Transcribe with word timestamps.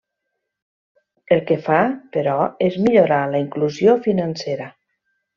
El 1.35 1.41
que 1.49 1.57
fa, 1.67 1.81
però, 2.17 2.35
és 2.71 2.77
millorar 2.85 3.19
la 3.33 3.41
inclusió 3.45 3.93
financera. 4.07 4.71